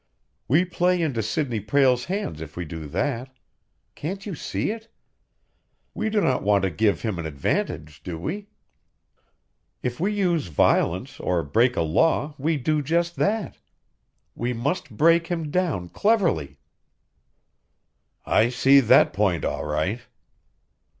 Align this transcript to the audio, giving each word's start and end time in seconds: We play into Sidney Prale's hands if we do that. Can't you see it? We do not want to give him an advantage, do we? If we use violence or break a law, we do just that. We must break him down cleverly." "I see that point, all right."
We 0.47 0.65
play 0.65 0.99
into 0.99 1.21
Sidney 1.21 1.59
Prale's 1.59 2.05
hands 2.05 2.41
if 2.41 2.57
we 2.57 2.65
do 2.65 2.87
that. 2.87 3.31
Can't 3.93 4.25
you 4.25 4.33
see 4.33 4.71
it? 4.71 4.87
We 5.93 6.09
do 6.09 6.21
not 6.21 6.41
want 6.41 6.63
to 6.63 6.71
give 6.71 7.03
him 7.03 7.19
an 7.19 7.27
advantage, 7.27 8.01
do 8.01 8.17
we? 8.17 8.47
If 9.83 9.99
we 9.99 10.11
use 10.11 10.47
violence 10.47 11.19
or 11.19 11.43
break 11.43 11.75
a 11.75 11.83
law, 11.83 12.33
we 12.39 12.57
do 12.57 12.81
just 12.81 13.15
that. 13.17 13.57
We 14.33 14.53
must 14.53 14.89
break 14.97 15.27
him 15.27 15.51
down 15.51 15.89
cleverly." 15.89 16.57
"I 18.25 18.49
see 18.49 18.79
that 18.79 19.13
point, 19.13 19.45
all 19.45 19.65
right." 19.65 20.01